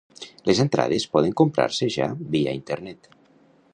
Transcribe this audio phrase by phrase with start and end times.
[0.49, 3.11] Les entrades poden comprar-se ja via internet.